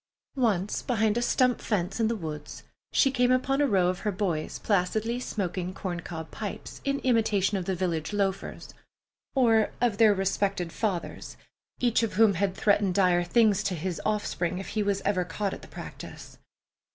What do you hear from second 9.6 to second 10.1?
of